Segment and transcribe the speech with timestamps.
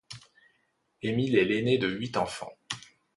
[1.03, 2.57] Émile est l'aîné de huit enfants.